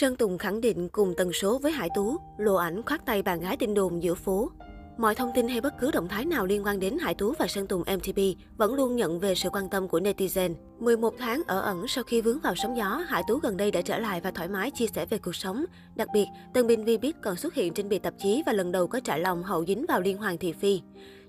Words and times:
Sơn 0.00 0.16
Tùng 0.16 0.38
khẳng 0.38 0.60
định 0.60 0.88
cùng 0.88 1.14
tần 1.16 1.32
số 1.32 1.58
với 1.58 1.72
Hải 1.72 1.88
Tú, 1.94 2.16
lộ 2.38 2.54
ảnh 2.54 2.82
khoát 2.86 3.06
tay 3.06 3.22
bạn 3.22 3.40
gái 3.40 3.56
tin 3.56 3.74
đồn 3.74 4.02
giữa 4.02 4.14
phố. 4.14 4.50
Mọi 4.98 5.14
thông 5.14 5.30
tin 5.34 5.48
hay 5.48 5.60
bất 5.60 5.74
cứ 5.80 5.90
động 5.90 6.08
thái 6.08 6.24
nào 6.24 6.46
liên 6.46 6.64
quan 6.64 6.80
đến 6.80 6.98
Hải 6.98 7.14
Tú 7.14 7.34
và 7.38 7.46
Sơn 7.46 7.66
Tùng 7.66 7.80
MTP 7.80 8.18
vẫn 8.56 8.74
luôn 8.74 8.96
nhận 8.96 9.20
về 9.20 9.34
sự 9.34 9.48
quan 9.52 9.68
tâm 9.68 9.88
của 9.88 10.00
netizen. 10.00 10.54
11 10.78 11.14
tháng 11.18 11.42
ở 11.46 11.60
ẩn 11.60 11.88
sau 11.88 12.04
khi 12.04 12.20
vướng 12.20 12.38
vào 12.38 12.54
sóng 12.56 12.76
gió, 12.76 13.04
Hải 13.08 13.22
Tú 13.28 13.38
gần 13.38 13.56
đây 13.56 13.70
đã 13.70 13.82
trở 13.82 13.98
lại 13.98 14.20
và 14.20 14.30
thoải 14.30 14.48
mái 14.48 14.70
chia 14.70 14.86
sẻ 14.86 15.06
về 15.06 15.18
cuộc 15.18 15.36
sống. 15.36 15.64
Đặc 15.96 16.08
biệt, 16.14 16.26
Tân 16.54 16.66
binh 16.66 16.84
Vi 16.84 16.98
biết 16.98 17.16
còn 17.22 17.36
xuất 17.36 17.54
hiện 17.54 17.74
trên 17.74 17.88
bìa 17.88 17.98
tạp 17.98 18.14
chí 18.18 18.42
và 18.46 18.52
lần 18.52 18.72
đầu 18.72 18.86
có 18.86 19.00
trả 19.00 19.16
lòng 19.16 19.42
hậu 19.42 19.66
dính 19.66 19.86
vào 19.88 20.00
liên 20.00 20.18
hoàng 20.18 20.38
thị 20.38 20.52
phi. 20.52 20.80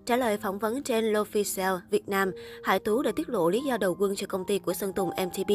Trả 0.10 0.18
lời 0.18 0.38
phỏng 0.38 0.60
vấn 0.60 0.84
trên 0.84 1.14
L'Officiel 1.14 1.80
Việt 1.89 2.09
Nam, 2.09 2.32
Hải 2.64 2.80
Tú 2.80 3.02
đã 3.02 3.12
tiết 3.12 3.30
lộ 3.30 3.50
lý 3.50 3.62
do 3.62 3.78
đầu 3.78 3.96
quân 4.00 4.16
cho 4.16 4.28
công 4.28 4.46
ty 4.46 4.59
của 4.59 4.73
Sơn 4.73 4.94
Tùng 4.94 5.09
MTP. 5.09 5.52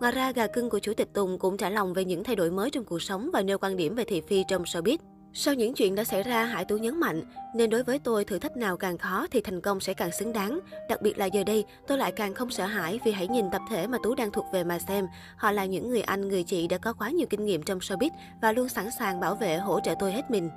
Ngoài 0.00 0.12
ra, 0.12 0.32
gà 0.32 0.46
cưng 0.46 0.70
của 0.70 0.78
Chủ 0.78 0.94
tịch 0.94 1.08
Tùng 1.12 1.38
cũng 1.38 1.56
trả 1.56 1.70
lòng 1.70 1.94
về 1.94 2.04
những 2.04 2.24
thay 2.24 2.36
đổi 2.36 2.50
mới 2.50 2.70
trong 2.70 2.84
cuộc 2.84 3.02
sống 3.02 3.30
và 3.32 3.42
nêu 3.42 3.58
quan 3.58 3.76
điểm 3.76 3.94
về 3.94 4.04
thị 4.04 4.22
phi 4.28 4.44
trong 4.48 4.62
showbiz. 4.62 4.98
Sau 5.32 5.54
những 5.54 5.74
chuyện 5.74 5.94
đã 5.94 6.04
xảy 6.04 6.22
ra, 6.22 6.44
Hải 6.44 6.64
Tú 6.64 6.76
nhấn 6.76 7.00
mạnh, 7.00 7.22
nên 7.54 7.70
đối 7.70 7.82
với 7.82 7.98
tôi 7.98 8.24
thử 8.24 8.38
thách 8.38 8.56
nào 8.56 8.76
càng 8.76 8.98
khó 8.98 9.26
thì 9.30 9.40
thành 9.40 9.60
công 9.60 9.80
sẽ 9.80 9.94
càng 9.94 10.12
xứng 10.12 10.32
đáng. 10.32 10.60
Đặc 10.88 11.02
biệt 11.02 11.18
là 11.18 11.26
giờ 11.26 11.44
đây, 11.44 11.64
tôi 11.86 11.98
lại 11.98 12.12
càng 12.12 12.34
không 12.34 12.50
sợ 12.50 12.66
hãi 12.66 13.00
vì 13.04 13.12
hãy 13.12 13.28
nhìn 13.28 13.50
tập 13.52 13.62
thể 13.70 13.86
mà 13.86 13.98
Tú 14.02 14.14
đang 14.14 14.30
thuộc 14.30 14.46
về 14.52 14.64
mà 14.64 14.78
xem. 14.78 15.06
Họ 15.36 15.52
là 15.52 15.64
những 15.64 15.90
người 15.90 16.02
anh, 16.02 16.28
người 16.28 16.42
chị 16.42 16.68
đã 16.68 16.78
có 16.78 16.92
quá 16.92 17.10
nhiều 17.10 17.26
kinh 17.30 17.46
nghiệm 17.46 17.62
trong 17.62 17.78
showbiz 17.78 18.10
và 18.42 18.52
luôn 18.52 18.68
sẵn 18.68 18.90
sàng 18.98 19.20
bảo 19.20 19.34
vệ, 19.34 19.56
hỗ 19.56 19.80
trợ 19.80 19.94
tôi 20.00 20.12
hết 20.12 20.30
mình. 20.30 20.50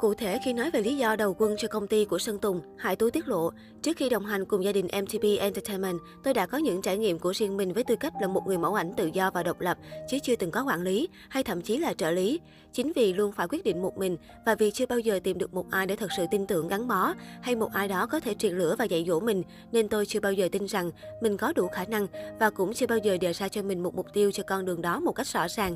Cụ 0.00 0.14
thể, 0.14 0.38
khi 0.44 0.52
nói 0.52 0.70
về 0.70 0.82
lý 0.82 0.96
do 0.96 1.16
đầu 1.16 1.34
quân 1.38 1.54
cho 1.58 1.68
công 1.68 1.86
ty 1.86 2.04
của 2.04 2.18
Sơn 2.18 2.38
Tùng, 2.38 2.60
Hải 2.78 2.96
Tú 2.96 3.10
tiết 3.10 3.28
lộ, 3.28 3.50
trước 3.82 3.96
khi 3.96 4.08
đồng 4.08 4.26
hành 4.26 4.44
cùng 4.44 4.64
gia 4.64 4.72
đình 4.72 4.86
MTP 4.86 5.22
Entertainment, 5.38 5.98
tôi 6.24 6.34
đã 6.34 6.46
có 6.46 6.58
những 6.58 6.82
trải 6.82 6.98
nghiệm 6.98 7.18
của 7.18 7.32
riêng 7.34 7.56
mình 7.56 7.72
với 7.72 7.84
tư 7.84 7.96
cách 8.00 8.12
là 8.20 8.26
một 8.26 8.42
người 8.46 8.58
mẫu 8.58 8.74
ảnh 8.74 8.92
tự 8.96 9.10
do 9.12 9.30
và 9.30 9.42
độc 9.42 9.60
lập, 9.60 9.78
chứ 10.08 10.18
chưa 10.22 10.36
từng 10.36 10.50
có 10.50 10.64
quản 10.64 10.82
lý 10.82 11.08
hay 11.28 11.42
thậm 11.42 11.62
chí 11.62 11.76
là 11.76 11.94
trợ 11.94 12.10
lý. 12.10 12.40
Chính 12.72 12.92
vì 12.96 13.12
luôn 13.12 13.32
phải 13.32 13.48
quyết 13.48 13.64
định 13.64 13.82
một 13.82 13.98
mình 13.98 14.16
và 14.46 14.54
vì 14.54 14.70
chưa 14.70 14.86
bao 14.86 14.98
giờ 14.98 15.20
tìm 15.24 15.38
được 15.38 15.54
một 15.54 15.70
ai 15.70 15.86
để 15.86 15.96
thật 15.96 16.10
sự 16.16 16.26
tin 16.30 16.46
tưởng 16.46 16.68
gắn 16.68 16.88
bó 16.88 17.14
hay 17.42 17.56
một 17.56 17.72
ai 17.72 17.88
đó 17.88 18.06
có 18.06 18.20
thể 18.20 18.34
truyền 18.34 18.52
lửa 18.52 18.76
và 18.78 18.84
dạy 18.84 19.04
dỗ 19.08 19.20
mình, 19.20 19.42
nên 19.72 19.88
tôi 19.88 20.06
chưa 20.06 20.20
bao 20.20 20.32
giờ 20.32 20.48
tin 20.52 20.66
rằng 20.66 20.90
mình 21.20 21.36
có 21.36 21.52
đủ 21.52 21.68
khả 21.68 21.84
năng 21.84 22.06
và 22.38 22.50
cũng 22.50 22.74
chưa 22.74 22.86
bao 22.86 22.98
giờ 22.98 23.16
đề 23.20 23.32
ra 23.32 23.48
cho 23.48 23.62
mình 23.62 23.82
một 23.82 23.94
mục 23.94 24.06
tiêu 24.12 24.30
cho 24.32 24.42
con 24.42 24.64
đường 24.64 24.82
đó 24.82 25.00
một 25.00 25.12
cách 25.12 25.26
rõ 25.26 25.46
ràng. 25.48 25.74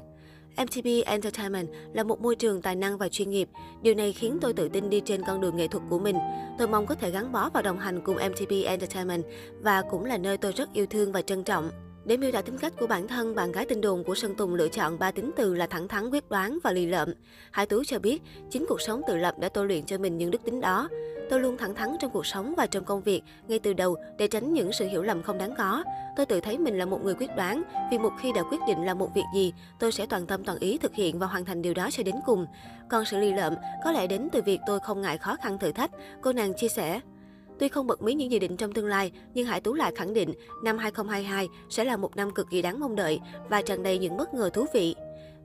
MTV 0.56 0.88
Entertainment 1.06 1.68
là 1.92 2.02
một 2.02 2.20
môi 2.20 2.36
trường 2.36 2.62
tài 2.62 2.76
năng 2.76 2.98
và 2.98 3.08
chuyên 3.08 3.30
nghiệp. 3.30 3.48
Điều 3.82 3.94
này 3.94 4.12
khiến 4.12 4.38
tôi 4.40 4.52
tự 4.52 4.68
tin 4.68 4.90
đi 4.90 5.00
trên 5.00 5.22
con 5.26 5.40
đường 5.40 5.56
nghệ 5.56 5.68
thuật 5.68 5.84
của 5.90 5.98
mình. 5.98 6.16
Tôi 6.58 6.68
mong 6.68 6.86
có 6.86 6.94
thể 6.94 7.10
gắn 7.10 7.32
bó 7.32 7.50
và 7.54 7.62
đồng 7.62 7.78
hành 7.78 8.00
cùng 8.00 8.16
MTV 8.16 8.52
Entertainment 8.64 9.24
và 9.60 9.82
cũng 9.90 10.04
là 10.04 10.18
nơi 10.18 10.38
tôi 10.38 10.52
rất 10.52 10.72
yêu 10.72 10.86
thương 10.86 11.12
và 11.12 11.22
trân 11.22 11.44
trọng. 11.44 11.70
Để 12.04 12.16
miêu 12.16 12.32
tả 12.32 12.42
tính 12.42 12.58
cách 12.58 12.72
của 12.80 12.86
bản 12.86 13.08
thân, 13.08 13.34
bạn 13.34 13.52
gái 13.52 13.66
tin 13.66 13.80
đồn 13.80 14.04
của 14.04 14.14
Sơn 14.14 14.34
Tùng 14.34 14.54
lựa 14.54 14.68
chọn 14.68 14.98
ba 14.98 15.10
tính 15.10 15.30
từ 15.36 15.54
là 15.54 15.66
thẳng 15.66 15.88
thắn, 15.88 16.10
quyết 16.10 16.30
đoán 16.30 16.58
và 16.62 16.72
lì 16.72 16.86
lợm. 16.86 17.08
Hải 17.50 17.66
Tú 17.66 17.84
cho 17.84 17.98
biết, 17.98 18.22
chính 18.50 18.66
cuộc 18.68 18.80
sống 18.80 19.02
tự 19.06 19.16
lập 19.16 19.34
đã 19.38 19.48
tôi 19.48 19.66
luyện 19.66 19.84
cho 19.84 19.98
mình 19.98 20.18
những 20.18 20.30
đức 20.30 20.44
tính 20.44 20.60
đó. 20.60 20.88
Tôi 21.30 21.40
luôn 21.40 21.56
thẳng 21.56 21.74
thắn 21.74 21.96
trong 22.00 22.10
cuộc 22.10 22.26
sống 22.26 22.54
và 22.56 22.66
trong 22.66 22.84
công 22.84 23.00
việc, 23.00 23.22
ngay 23.48 23.58
từ 23.58 23.72
đầu 23.72 23.96
để 24.18 24.28
tránh 24.28 24.52
những 24.52 24.72
sự 24.72 24.86
hiểu 24.86 25.02
lầm 25.02 25.22
không 25.22 25.38
đáng 25.38 25.54
có. 25.58 25.84
Tôi 26.16 26.26
tự 26.26 26.40
thấy 26.40 26.58
mình 26.58 26.78
là 26.78 26.86
một 26.86 27.04
người 27.04 27.14
quyết 27.14 27.30
đoán, 27.36 27.62
vì 27.90 27.98
một 27.98 28.12
khi 28.20 28.32
đã 28.32 28.42
quyết 28.42 28.60
định 28.68 28.84
làm 28.84 28.98
một 28.98 29.14
việc 29.14 29.24
gì, 29.34 29.52
tôi 29.78 29.92
sẽ 29.92 30.06
toàn 30.06 30.26
tâm 30.26 30.44
toàn 30.44 30.58
ý 30.58 30.78
thực 30.78 30.94
hiện 30.94 31.18
và 31.18 31.26
hoàn 31.26 31.44
thành 31.44 31.62
điều 31.62 31.74
đó 31.74 31.88
cho 31.92 32.02
đến 32.02 32.14
cùng. 32.26 32.46
Còn 32.90 33.04
sự 33.04 33.18
lì 33.18 33.32
lợm 33.32 33.54
có 33.84 33.92
lẽ 33.92 34.06
đến 34.06 34.28
từ 34.32 34.42
việc 34.42 34.60
tôi 34.66 34.80
không 34.80 35.02
ngại 35.02 35.18
khó 35.18 35.36
khăn 35.42 35.58
thử 35.58 35.72
thách, 35.72 35.90
cô 36.22 36.32
nàng 36.32 36.54
chia 36.54 36.68
sẻ. 36.68 37.00
Tuy 37.58 37.68
không 37.68 37.86
bật 37.86 38.02
mí 38.02 38.14
những 38.14 38.30
dự 38.30 38.38
định 38.38 38.56
trong 38.56 38.72
tương 38.72 38.86
lai, 38.86 39.12
nhưng 39.34 39.46
Hải 39.46 39.60
Tú 39.60 39.74
lại 39.74 39.92
khẳng 39.96 40.14
định 40.14 40.32
năm 40.64 40.78
2022 40.78 41.48
sẽ 41.70 41.84
là 41.84 41.96
một 41.96 42.16
năm 42.16 42.30
cực 42.30 42.50
kỳ 42.50 42.62
đáng 42.62 42.80
mong 42.80 42.96
đợi 42.96 43.20
và 43.48 43.62
tràn 43.62 43.82
đầy 43.82 43.98
những 43.98 44.16
bất 44.16 44.34
ngờ 44.34 44.50
thú 44.52 44.66
vị. 44.74 44.94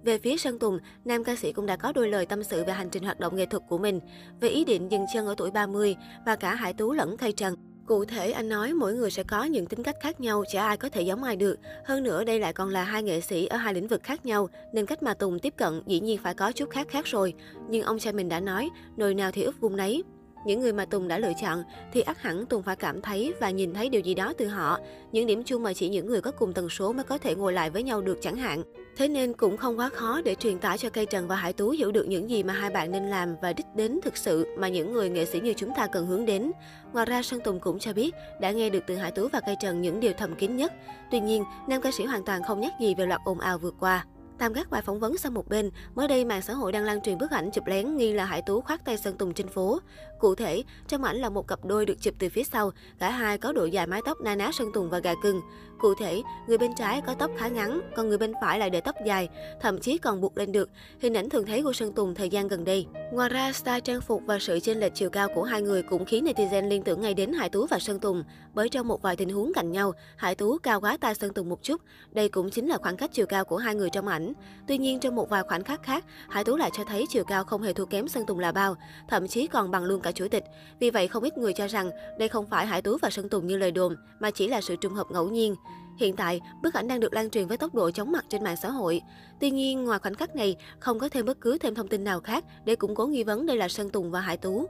Về 0.03 0.17
phía 0.17 0.37
Sơn 0.37 0.59
Tùng, 0.59 0.79
nam 1.05 1.23
ca 1.23 1.35
sĩ 1.35 1.51
cũng 1.51 1.65
đã 1.65 1.75
có 1.75 1.91
đôi 1.91 2.09
lời 2.09 2.25
tâm 2.25 2.43
sự 2.43 2.63
về 2.63 2.73
hành 2.73 2.89
trình 2.89 3.03
hoạt 3.03 3.19
động 3.19 3.35
nghệ 3.35 3.45
thuật 3.45 3.63
của 3.69 3.77
mình, 3.77 3.99
về 4.41 4.49
ý 4.49 4.65
định 4.65 4.91
dừng 4.91 5.05
chân 5.13 5.25
ở 5.25 5.35
tuổi 5.37 5.51
30 5.51 5.95
và 6.25 6.35
cả 6.35 6.55
Hải 6.55 6.73
Tú 6.73 6.93
lẫn 6.93 7.17
Khay 7.17 7.31
Trần. 7.31 7.55
Cụ 7.87 8.05
thể, 8.05 8.31
anh 8.31 8.49
nói 8.49 8.73
mỗi 8.73 8.93
người 8.93 9.11
sẽ 9.11 9.23
có 9.23 9.43
những 9.43 9.65
tính 9.65 9.83
cách 9.83 9.95
khác 10.01 10.21
nhau, 10.21 10.43
chả 10.51 10.67
ai 10.67 10.77
có 10.77 10.89
thể 10.89 11.01
giống 11.01 11.23
ai 11.23 11.35
được. 11.35 11.55
Hơn 11.85 12.03
nữa, 12.03 12.23
đây 12.23 12.39
lại 12.39 12.53
còn 12.53 12.69
là 12.69 12.83
hai 12.83 13.03
nghệ 13.03 13.21
sĩ 13.21 13.45
ở 13.45 13.57
hai 13.57 13.73
lĩnh 13.73 13.87
vực 13.87 14.03
khác 14.03 14.25
nhau, 14.25 14.49
nên 14.73 14.85
cách 14.85 15.03
mà 15.03 15.13
Tùng 15.13 15.39
tiếp 15.39 15.53
cận 15.57 15.81
dĩ 15.85 15.99
nhiên 15.99 16.19
phải 16.23 16.33
có 16.33 16.51
chút 16.51 16.69
khác 16.69 16.87
khác 16.89 17.05
rồi. 17.05 17.33
Nhưng 17.69 17.83
ông 17.83 17.99
trai 17.99 18.13
mình 18.13 18.29
đã 18.29 18.39
nói, 18.39 18.69
nồi 18.97 19.13
nào 19.13 19.31
thì 19.31 19.43
ướp 19.43 19.59
vung 19.59 19.75
nấy. 19.75 20.03
Những 20.45 20.59
người 20.59 20.73
mà 20.73 20.85
Tùng 20.85 21.07
đã 21.07 21.19
lựa 21.19 21.31
chọn 21.41 21.63
thì 21.93 22.01
ắt 22.01 22.17
hẳn 22.21 22.45
Tùng 22.45 22.63
phải 22.63 22.75
cảm 22.75 23.01
thấy 23.01 23.33
và 23.39 23.49
nhìn 23.49 23.73
thấy 23.73 23.89
điều 23.89 24.01
gì 24.01 24.13
đó 24.13 24.33
từ 24.37 24.47
họ. 24.47 24.79
Những 25.11 25.27
điểm 25.27 25.43
chung 25.43 25.63
mà 25.63 25.73
chỉ 25.73 25.89
những 25.89 26.05
người 26.05 26.21
có 26.21 26.31
cùng 26.31 26.53
tần 26.53 26.69
số 26.69 26.93
mới 26.93 27.03
có 27.03 27.17
thể 27.17 27.35
ngồi 27.35 27.53
lại 27.53 27.69
với 27.69 27.83
nhau 27.83 28.01
được 28.01 28.17
chẳng 28.21 28.35
hạn. 28.35 28.63
Thế 28.97 29.07
nên 29.07 29.33
cũng 29.33 29.57
không 29.57 29.79
quá 29.79 29.89
khó 29.89 30.21
để 30.21 30.35
truyền 30.35 30.59
tải 30.59 30.77
cho 30.77 30.89
Cây 30.89 31.05
Trần 31.05 31.27
và 31.27 31.35
Hải 31.35 31.53
Tú 31.53 31.69
hiểu 31.69 31.91
được 31.91 32.07
những 32.07 32.29
gì 32.29 32.43
mà 32.43 32.53
hai 32.53 32.69
bạn 32.69 32.91
nên 32.91 33.09
làm 33.09 33.35
và 33.41 33.53
đích 33.53 33.65
đến 33.75 33.99
thực 34.03 34.17
sự 34.17 34.47
mà 34.57 34.67
những 34.67 34.93
người 34.93 35.09
nghệ 35.09 35.25
sĩ 35.25 35.39
như 35.39 35.53
chúng 35.57 35.71
ta 35.75 35.87
cần 35.87 36.07
hướng 36.07 36.25
đến. 36.25 36.51
Ngoài 36.93 37.05
ra, 37.05 37.21
Sơn 37.21 37.39
Tùng 37.43 37.59
cũng 37.59 37.79
cho 37.79 37.93
biết 37.93 38.15
đã 38.41 38.51
nghe 38.51 38.69
được 38.69 38.83
từ 38.87 38.95
Hải 38.95 39.11
Tú 39.11 39.27
và 39.27 39.41
Cây 39.45 39.55
Trần 39.61 39.81
những 39.81 39.99
điều 39.99 40.13
thầm 40.13 40.35
kín 40.35 40.55
nhất. 40.55 40.73
Tuy 41.11 41.19
nhiên, 41.19 41.43
nam 41.67 41.81
ca 41.81 41.91
sĩ 41.91 42.05
hoàn 42.05 42.25
toàn 42.25 42.41
không 42.43 42.59
nhắc 42.59 42.73
gì 42.81 42.95
về 42.95 43.05
loạt 43.05 43.21
ồn 43.25 43.39
ào 43.39 43.57
vừa 43.57 43.71
qua. 43.71 44.05
Tạm 44.39 44.53
gác 44.53 44.69
bài 44.69 44.81
phỏng 44.81 44.99
vấn 44.99 45.17
sang 45.17 45.33
một 45.33 45.47
bên, 45.47 45.69
mới 45.95 46.07
đây 46.07 46.25
mạng 46.25 46.41
xã 46.41 46.53
hội 46.53 46.71
đang 46.71 46.83
lan 46.83 47.01
truyền 47.01 47.17
bức 47.17 47.31
ảnh 47.31 47.51
chụp 47.51 47.67
lén 47.67 47.97
nghi 47.97 48.13
là 48.13 48.25
Hải 48.25 48.41
Tú 48.41 48.61
khoác 48.61 48.85
tay 48.85 48.97
Sơn 48.97 49.17
Tùng 49.17 49.33
trên 49.33 49.47
phố. 49.47 49.79
Cụ 50.19 50.35
thể, 50.35 50.63
trong 50.87 51.03
ảnh 51.03 51.17
là 51.17 51.29
một 51.29 51.47
cặp 51.47 51.65
đôi 51.65 51.85
được 51.85 52.01
chụp 52.01 52.13
từ 52.19 52.29
phía 52.29 52.43
sau, 52.43 52.71
cả 52.99 53.09
hai 53.09 53.37
có 53.37 53.53
độ 53.53 53.65
dài 53.65 53.87
mái 53.87 54.01
tóc 54.05 54.21
na 54.21 54.35
ná 54.35 54.51
Sơn 54.51 54.71
Tùng 54.73 54.89
và 54.89 54.99
gà 54.99 55.13
cưng. 55.23 55.41
Cụ 55.79 55.93
thể, 55.99 56.21
người 56.47 56.57
bên 56.57 56.75
trái 56.75 57.01
có 57.07 57.13
tóc 57.13 57.31
khá 57.37 57.47
ngắn, 57.47 57.81
còn 57.95 58.09
người 58.09 58.17
bên 58.17 58.33
phải 58.41 58.59
lại 58.59 58.69
để 58.69 58.81
tóc 58.81 58.95
dài, 59.05 59.29
thậm 59.61 59.79
chí 59.79 59.97
còn 59.97 60.21
buộc 60.21 60.37
lên 60.37 60.51
được. 60.51 60.69
Hình 60.99 61.17
ảnh 61.17 61.29
thường 61.29 61.45
thấy 61.45 61.63
của 61.63 61.73
Sơn 61.73 61.93
Tùng 61.93 62.15
thời 62.15 62.29
gian 62.29 62.47
gần 62.47 62.63
đây. 62.63 62.85
Ngoài 63.11 63.29
ra, 63.29 63.51
style 63.51 63.79
trang 63.79 64.01
phục 64.01 64.21
và 64.25 64.39
sự 64.39 64.59
chênh 64.59 64.79
lệch 64.79 64.95
chiều 64.95 65.09
cao 65.09 65.27
của 65.35 65.43
hai 65.43 65.61
người 65.61 65.83
cũng 65.83 66.05
khiến 66.05 66.25
netizen 66.25 66.67
liên 66.67 66.83
tưởng 66.83 67.01
ngay 67.01 67.13
đến 67.13 67.33
Hải 67.33 67.49
Tú 67.49 67.65
và 67.65 67.79
Sơn 67.79 67.99
Tùng. 67.99 68.23
Bởi 68.53 68.69
trong 68.69 68.87
một 68.87 69.01
vài 69.01 69.15
tình 69.15 69.29
huống 69.29 69.51
cạnh 69.53 69.71
nhau, 69.71 69.93
Hải 70.15 70.35
Tú 70.35 70.57
cao 70.57 70.81
quá 70.81 70.97
tay 71.01 71.15
Sơn 71.15 71.33
Tùng 71.33 71.49
một 71.49 71.63
chút. 71.63 71.81
Đây 72.11 72.29
cũng 72.29 72.49
chính 72.49 72.67
là 72.67 72.77
khoảng 72.77 72.97
cách 72.97 73.09
chiều 73.13 73.25
cao 73.25 73.45
của 73.45 73.57
hai 73.57 73.75
người 73.75 73.89
trong 73.89 74.07
ảnh 74.07 74.28
ảnh. 74.29 74.65
Tuy 74.67 74.77
nhiên, 74.77 74.99
trong 74.99 75.15
một 75.15 75.29
vài 75.29 75.43
khoảnh 75.43 75.63
khắc 75.63 75.83
khác, 75.83 76.05
Hải 76.29 76.43
Tú 76.43 76.57
lại 76.57 76.69
cho 76.73 76.83
thấy 76.83 77.05
chiều 77.09 77.23
cao 77.23 77.43
không 77.43 77.61
hề 77.61 77.73
thua 77.73 77.85
kém 77.85 78.07
Sơn 78.07 78.25
Tùng 78.25 78.39
là 78.39 78.51
bao, 78.51 78.75
thậm 79.07 79.27
chí 79.27 79.47
còn 79.47 79.71
bằng 79.71 79.83
luôn 79.83 80.01
cả 80.01 80.11
chủ 80.11 80.27
tịch. 80.27 80.43
Vì 80.79 80.89
vậy, 80.89 81.07
không 81.07 81.23
ít 81.23 81.37
người 81.37 81.53
cho 81.53 81.67
rằng 81.67 81.89
đây 82.19 82.29
không 82.29 82.45
phải 82.49 82.65
Hải 82.65 82.81
Tú 82.81 82.97
và 83.01 83.09
Sơn 83.09 83.29
Tùng 83.29 83.47
như 83.47 83.57
lời 83.57 83.71
đồn, 83.71 83.95
mà 84.19 84.31
chỉ 84.31 84.47
là 84.47 84.61
sự 84.61 84.75
trùng 84.75 84.93
hợp 84.93 85.07
ngẫu 85.11 85.29
nhiên. 85.29 85.55
Hiện 85.99 86.15
tại, 86.15 86.41
bức 86.63 86.73
ảnh 86.73 86.87
đang 86.87 86.99
được 86.99 87.13
lan 87.13 87.29
truyền 87.29 87.47
với 87.47 87.57
tốc 87.57 87.75
độ 87.75 87.91
chóng 87.91 88.11
mặt 88.11 88.25
trên 88.29 88.43
mạng 88.43 88.57
xã 88.61 88.69
hội. 88.69 89.01
Tuy 89.39 89.51
nhiên, 89.51 89.83
ngoài 89.83 89.99
khoảnh 89.99 90.15
khắc 90.15 90.35
này, 90.35 90.55
không 90.79 90.99
có 90.99 91.09
thêm 91.09 91.25
bất 91.25 91.41
cứ 91.41 91.57
thêm 91.57 91.75
thông 91.75 91.87
tin 91.87 92.03
nào 92.03 92.19
khác 92.19 92.45
để 92.65 92.75
củng 92.75 92.95
cố 92.95 93.07
nghi 93.07 93.23
vấn 93.23 93.45
đây 93.45 93.57
là 93.57 93.67
Sơn 93.67 93.89
Tùng 93.89 94.11
và 94.11 94.19
Hải 94.19 94.37
Tú. 94.37 94.67